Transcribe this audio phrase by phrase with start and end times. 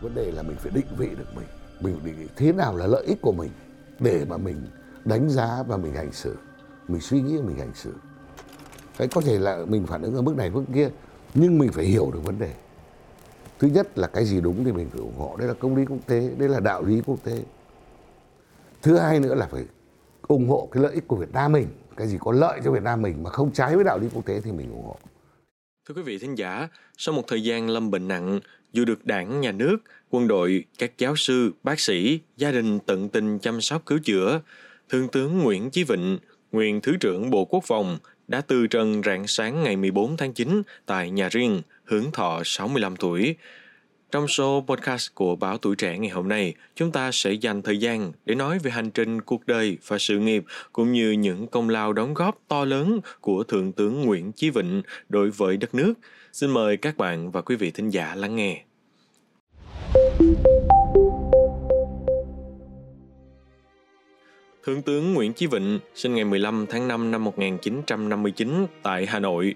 [0.00, 1.46] vấn đề là mình phải định vị được mình.
[1.80, 3.50] Mình định vị thế nào là lợi ích của mình
[4.00, 4.66] để mà mình
[5.04, 6.36] đánh giá và mình hành xử.
[6.88, 7.94] Mình suy nghĩ mình hành xử.
[8.98, 10.88] Cái có thể là mình phản ứng ở mức này mức kia
[11.34, 12.54] nhưng mình phải hiểu được vấn đề.
[13.58, 15.36] Thứ nhất là cái gì đúng thì mình phải ủng hộ.
[15.36, 17.42] Đây là công lý quốc tế đây là đạo lý quốc tế.
[18.82, 19.64] Thứ hai nữa là phải
[20.28, 21.68] ủng hộ cái lợi ích của Việt Nam mình.
[21.96, 24.26] Cái gì có lợi cho Việt Nam mình mà không trái với đạo lý quốc
[24.26, 24.96] tế thì mình ủng hộ.
[25.88, 26.68] Thưa quý vị thính giả,
[26.98, 28.40] sau một thời gian lâm bệnh nặng,
[28.72, 29.76] dù được đảng, nhà nước,
[30.10, 34.40] quân đội, các giáo sư, bác sĩ, gia đình tận tình chăm sóc cứu chữa,
[34.88, 36.18] Thượng tướng Nguyễn Chí Vịnh,
[36.52, 40.62] nguyên Thứ trưởng Bộ Quốc phòng, đã từ trần rạng sáng ngày 14 tháng 9
[40.86, 43.36] tại nhà riêng, hưởng thọ 65 tuổi.
[44.12, 47.78] Trong số podcast của Báo Tuổi Trẻ ngày hôm nay, chúng ta sẽ dành thời
[47.78, 51.68] gian để nói về hành trình cuộc đời và sự nghiệp cũng như những công
[51.68, 55.94] lao đóng góp to lớn của Thượng tướng Nguyễn Chí Vịnh đối với đất nước.
[56.32, 58.62] Xin mời các bạn và quý vị thính giả lắng nghe.
[64.66, 69.54] Thượng tướng Nguyễn Chí Vịnh sinh ngày 15 tháng 5 năm 1959 tại Hà Nội.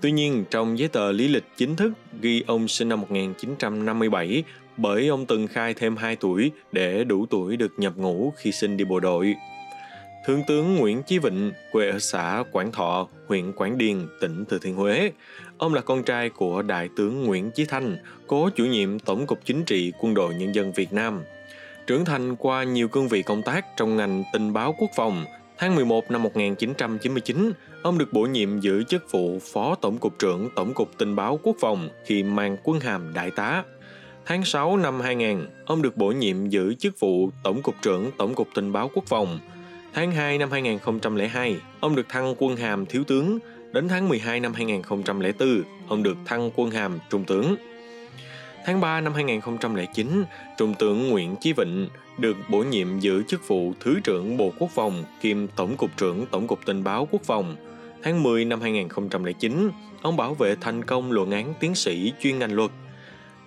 [0.00, 4.44] Tuy nhiên, trong giấy tờ lý lịch chính thức ghi ông sinh năm 1957
[4.76, 8.76] bởi ông từng khai thêm 2 tuổi để đủ tuổi được nhập ngũ khi sinh
[8.76, 9.34] đi bộ đội.
[10.26, 14.58] Thượng tướng Nguyễn Chí Vịnh, quê ở xã Quảng Thọ, huyện Quảng Điền, tỉnh Thừa
[14.58, 15.12] Thiên Huế.
[15.58, 19.38] Ông là con trai của Đại tướng Nguyễn Chí Thanh, cố chủ nhiệm Tổng cục
[19.44, 21.22] Chính trị Quân đội Nhân dân Việt Nam.
[21.86, 25.24] Trưởng thành qua nhiều cương vị công tác trong ngành tình báo quốc phòng,
[25.62, 30.48] tháng 11 năm 1999, ông được bổ nhiệm giữ chức vụ Phó Tổng cục trưởng
[30.56, 33.64] Tổng cục Tình báo Quốc phòng khi mang quân hàm đại tá.
[34.26, 38.34] Tháng 6 năm 2000, ông được bổ nhiệm giữ chức vụ Tổng cục trưởng Tổng
[38.34, 39.38] cục Tình báo Quốc phòng.
[39.92, 43.38] Tháng 2 năm 2002, ông được thăng quân hàm thiếu tướng.
[43.72, 47.56] Đến tháng 12 năm 2004, ông được thăng quân hàm trung tướng.
[48.64, 50.24] Tháng 3 năm 2009,
[50.56, 54.70] Trung tướng Nguyễn Chí Vịnh được bổ nhiệm giữ chức vụ Thứ trưởng Bộ Quốc
[54.74, 57.56] phòng kiêm Tổng cục trưởng Tổng cục Tình báo Quốc phòng.
[58.02, 59.70] Tháng 10 năm 2009,
[60.02, 62.70] ông bảo vệ thành công luận án tiến sĩ chuyên ngành luật.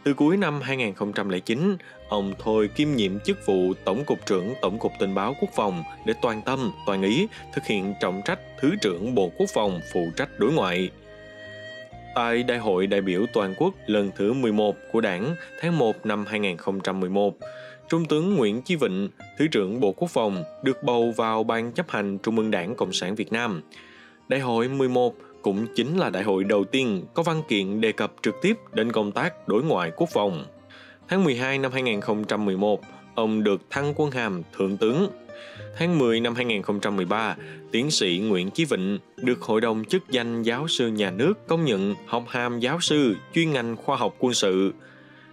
[0.03, 1.77] Từ cuối năm 2009,
[2.09, 5.83] ông thôi kiêm nhiệm chức vụ Tổng cục trưởng Tổng cục Tình báo Quốc phòng
[6.05, 10.07] để toàn tâm, toàn ý thực hiện trọng trách Thứ trưởng Bộ Quốc phòng phụ
[10.15, 10.89] trách đối ngoại.
[12.15, 16.25] Tại Đại hội đại biểu toàn quốc lần thứ 11 của Đảng tháng 1 năm
[16.27, 17.37] 2011,
[17.89, 21.89] Trung tướng Nguyễn Chí Vịnh, Thứ trưởng Bộ Quốc phòng, được bầu vào Ban chấp
[21.89, 23.61] hành Trung ương Đảng Cộng sản Việt Nam.
[24.27, 28.13] Đại hội 11 cũng chính là đại hội đầu tiên có văn kiện đề cập
[28.21, 30.45] trực tiếp đến công tác đối ngoại quốc phòng.
[31.07, 32.81] Tháng 12 năm 2011,
[33.15, 35.09] ông được thăng quân hàm Thượng tướng.
[35.77, 37.35] Tháng 10 năm 2013,
[37.71, 41.65] tiến sĩ Nguyễn Chí Vịnh được Hội đồng chức danh giáo sư nhà nước công
[41.65, 44.73] nhận học hàm giáo sư chuyên ngành khoa học quân sự.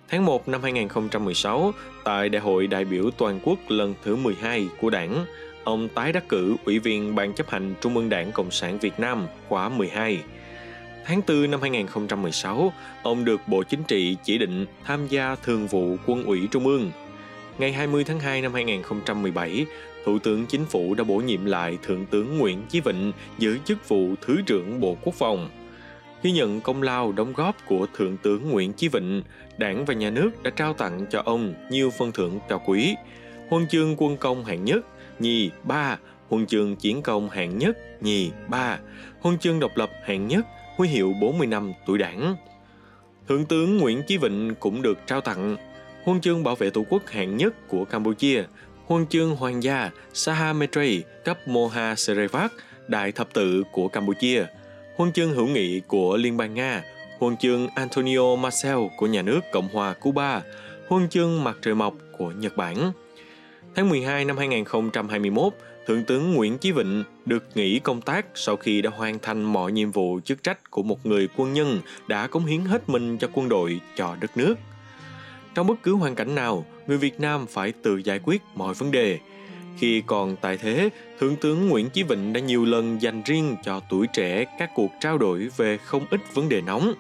[0.09, 1.73] Tháng 1 năm 2016,
[2.05, 5.25] tại Đại hội đại biểu toàn quốc lần thứ 12 của Đảng,
[5.65, 9.01] ông tái đắc cử Ủy viên Ban chấp hành Trung ương Đảng Cộng sản Việt
[9.01, 10.19] Nam khóa 12.
[11.05, 12.73] Tháng 4 năm 2016,
[13.03, 16.91] ông được Bộ Chính trị chỉ định tham gia Thường vụ Quân ủy Trung ương.
[17.59, 19.67] Ngày 20 tháng 2 năm 2017,
[20.05, 23.89] Thủ tướng Chính phủ đã bổ nhiệm lại Thượng tướng Nguyễn Chí Vịnh giữ chức
[23.89, 25.51] vụ Thứ trưởng Bộ Quốc phòng.
[26.23, 29.23] Ghi nhận công lao đóng góp của Thượng tướng Nguyễn Chí Vịnh,
[29.59, 32.95] Đảng và Nhà nước đã trao tặng cho ông nhiều phần thưởng cao quý,
[33.49, 34.87] huân chương quân công hạng nhất,
[35.19, 35.99] nhì, ba,
[36.29, 38.79] huân chương chiến công hạng nhất, nhì, ba,
[39.21, 40.47] huân chương độc lập hạng nhất,
[40.77, 42.37] huy hiệu 40 năm tuổi đảng.
[43.29, 45.57] Thượng tướng Nguyễn Chí Vịnh cũng được trao tặng
[46.05, 48.45] huân chương bảo vệ tổ quốc hạng nhất của Campuchia,
[48.93, 52.53] huân chương hoàng gia Sahametri cấp Moha Serevat,
[52.89, 54.45] đại thập tự của Campuchia,
[54.97, 56.83] huân chương hữu nghị của Liên bang Nga,
[57.19, 60.43] huân chương Antonio Marcel của nhà nước Cộng hòa Cuba,
[60.89, 62.93] huân chương mặt trời mọc của Nhật Bản.
[63.75, 65.53] Tháng 12 năm 2021,
[65.87, 69.73] Thượng tướng Nguyễn Chí Vịnh được nghỉ công tác sau khi đã hoàn thành mọi
[69.73, 73.29] nhiệm vụ chức trách của một người quân nhân đã cống hiến hết mình cho
[73.33, 74.55] quân đội, cho đất nước.
[75.55, 78.91] Trong bất cứ hoàn cảnh nào, người Việt Nam phải tự giải quyết mọi vấn
[78.91, 79.19] đề.
[79.79, 80.89] Khi còn tại thế,
[81.21, 84.91] Thượng tướng Nguyễn Chí Vịnh đã nhiều lần dành riêng cho tuổi trẻ các cuộc
[85.01, 86.95] trao đổi về không ít vấn đề nóng.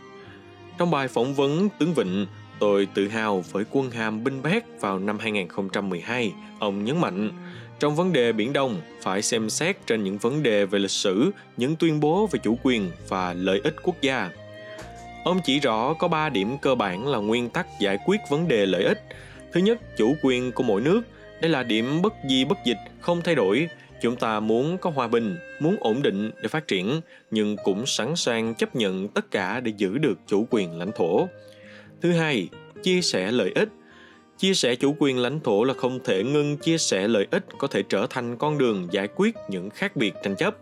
[0.78, 2.26] Trong bài phỏng vấn tướng Vịnh,
[2.58, 7.30] tôi tự hào với quân hàm binh bét vào năm 2012, ông nhấn mạnh,
[7.78, 11.30] trong vấn đề Biển Đông phải xem xét trên những vấn đề về lịch sử,
[11.56, 14.30] những tuyên bố về chủ quyền và lợi ích quốc gia.
[15.24, 18.66] Ông chỉ rõ có 3 điểm cơ bản là nguyên tắc giải quyết vấn đề
[18.66, 19.02] lợi ích.
[19.52, 21.02] Thứ nhất, chủ quyền của mỗi nước.
[21.40, 23.68] Đây là điểm bất di bất dịch, không thay đổi.
[24.02, 28.16] Chúng ta muốn có hòa bình, muốn ổn định để phát triển, nhưng cũng sẵn
[28.16, 31.28] sàng chấp nhận tất cả để giữ được chủ quyền lãnh thổ.
[32.00, 32.48] Thứ hai,
[32.82, 33.68] chia sẻ lợi ích.
[34.38, 37.68] chia sẻ chủ quyền lãnh thổ là không thể ngưng chia sẻ lợi ích có
[37.68, 40.56] thể trở thành con đường giải quyết những khác biệt tranh chấp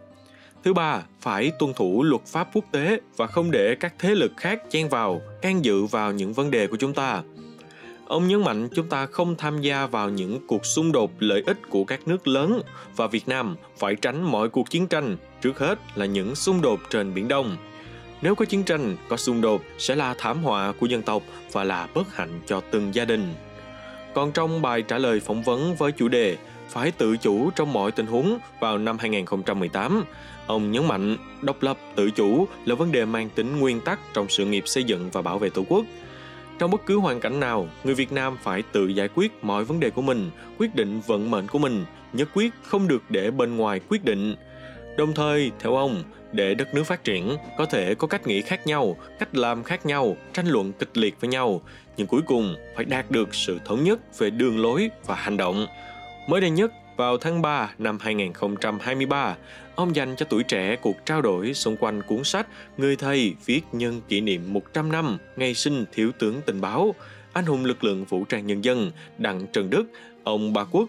[0.64, 4.32] thứ ba, phải tuân thủ luật pháp quốc tế và không để các thế lực
[4.36, 7.22] khác chen vào, can dự vào những vấn đề của chúng ta.
[8.06, 11.58] Ông nhấn mạnh chúng ta không tham gia vào những cuộc xung đột lợi ích
[11.70, 12.62] của các nước lớn
[12.96, 16.80] và việt nam phải tránh mọi cuộc chiến tranh, trước hết là những xung đột
[16.90, 17.56] trên biển đông.
[18.22, 21.22] Nếu có chiến tranh, có xung đột sẽ là thảm họa của dân tộc
[21.52, 23.34] và là bất hạnh cho từng gia đình.
[24.14, 26.36] Còn trong bài trả lời phỏng vấn với chủ đề
[26.70, 30.04] phải tự chủ trong mọi tình huống vào năm 2018,
[30.46, 34.28] ông nhấn mạnh độc lập tự chủ là vấn đề mang tính nguyên tắc trong
[34.28, 35.84] sự nghiệp xây dựng và bảo vệ Tổ quốc.
[36.58, 39.80] Trong bất cứ hoàn cảnh nào, người Việt Nam phải tự giải quyết mọi vấn
[39.80, 43.56] đề của mình, quyết định vận mệnh của mình, nhất quyết không được để bên
[43.56, 44.34] ngoài quyết định.
[44.96, 46.02] Đồng thời, theo ông,
[46.32, 49.86] để đất nước phát triển có thể có cách nghĩ khác nhau cách làm khác
[49.86, 51.62] nhau tranh luận kịch liệt với nhau
[51.96, 55.66] nhưng cuối cùng phải đạt được sự thống nhất về đường lối và hành động
[56.26, 59.36] mới đây nhất vào tháng 3 năm 2023,
[59.74, 62.46] ông dành cho tuổi trẻ cuộc trao đổi xung quanh cuốn sách
[62.76, 66.94] Người thầy viết nhân kỷ niệm 100 năm ngày sinh Thiếu tướng tình báo,
[67.32, 69.84] anh hùng lực lượng vũ trang nhân dân Đặng Trần Đức,
[70.24, 70.88] ông Ba Quốc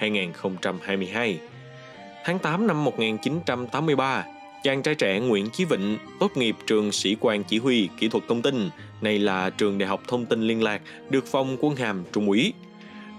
[0.00, 1.34] 1922-2022.
[2.24, 4.24] Tháng 8 năm 1983,
[4.62, 8.24] chàng trai trẻ Nguyễn Chí Vịnh tốt nghiệp trường sĩ quan chỉ huy kỹ thuật
[8.28, 8.70] thông tin,
[9.00, 12.52] này là trường Đại học Thông tin Liên lạc, được phong quân hàm trung úy.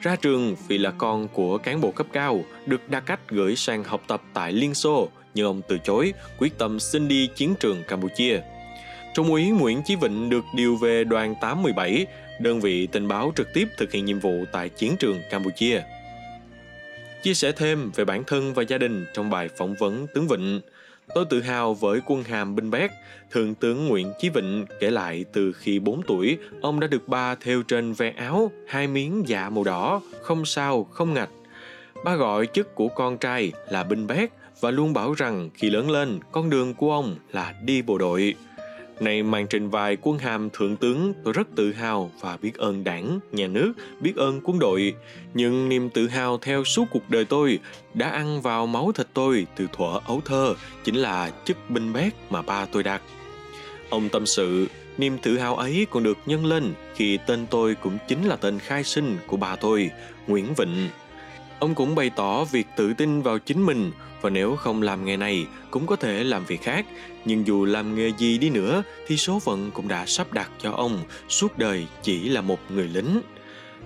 [0.02, 3.84] Ra trường vì là con của cán bộ cấp cao, được đa cách gửi sang
[3.84, 7.84] học tập tại Liên Xô, nhưng ông từ chối, quyết tâm xin đi chiến trường
[7.88, 8.40] Campuchia.
[9.14, 12.06] Trung úy Nguyễn Chí Vịnh được điều về đoàn 817,
[12.40, 15.82] đơn vị tình báo trực tiếp thực hiện nhiệm vụ tại chiến trường Campuchia.
[17.24, 20.62] Chia sẻ thêm về bản thân và gia đình trong bài phỏng vấn tướng Vịnh,
[21.14, 22.92] Tôi tự hào với quân hàm binh bét,
[23.32, 27.36] Thượng tướng Nguyễn Chí Vịnh kể lại từ khi 4 tuổi, ông đã được ba
[27.36, 31.30] theo trên ve áo, hai miếng dạ màu đỏ, không sao, không ngạch.
[32.04, 34.30] Ba gọi chức của con trai là binh bét
[34.60, 38.36] và luôn bảo rằng khi lớn lên, con đường của ông là đi bộ đội.
[39.00, 42.84] Này mang trên vai quân hàm thượng tướng, tôi rất tự hào và biết ơn
[42.84, 44.94] đảng, nhà nước, biết ơn quân đội.
[45.34, 47.60] Nhưng niềm tự hào theo suốt cuộc đời tôi
[47.94, 52.14] đã ăn vào máu thịt tôi từ thuở ấu thơ, chính là chức binh bét
[52.30, 53.02] mà ba tôi đặt.
[53.90, 54.68] Ông tâm sự,
[54.98, 58.60] niềm tự hào ấy còn được nhân lên khi tên tôi cũng chính là tên
[58.60, 59.92] khai sinh của bà tôi,
[60.28, 60.90] Nguyễn Vịnh.
[61.60, 63.92] Ông cũng bày tỏ việc tự tin vào chính mình
[64.22, 66.86] và nếu không làm nghề này cũng có thể làm việc khác.
[67.26, 70.72] Nhưng dù làm nghề gì đi nữa thì số phận cũng đã sắp đặt cho
[70.72, 71.00] ông,
[71.30, 73.22] suốt đời chỉ là một người lính.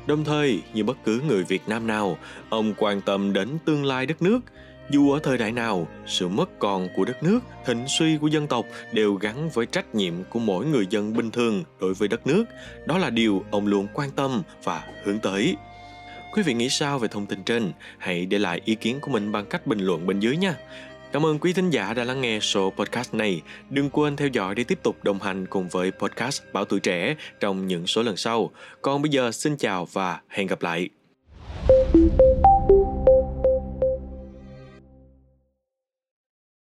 [0.07, 2.17] Đồng thời, như bất cứ người việt nam nào,
[2.49, 4.39] ông quan tâm đến tương lai đất nước.
[4.91, 8.47] Dù ở thời đại nào, sự mất còn của đất nước thịnh suy của dân
[8.47, 12.27] tộc đều gắn với trách nhiệm của mỗi người dân bình thường đối với đất
[12.27, 12.45] nước.
[12.85, 15.55] Đó là điều ông luôn quan tâm và hướng tới.
[16.33, 17.71] Quý vị nghĩ sao về thông tin trên?
[17.97, 20.55] Hãy để lại ý kiến của mình bằng cách bình luận bên dưới nha.
[21.11, 23.41] Cảm ơn quý thính giả đã lắng nghe số podcast này.
[23.69, 27.15] Đừng quên theo dõi để tiếp tục đồng hành cùng với podcast Bảo Tuổi Trẻ
[27.39, 28.51] trong những số lần sau.
[28.81, 30.89] Còn bây giờ, xin chào và hẹn gặp lại.
[31.93, 32.28] thank you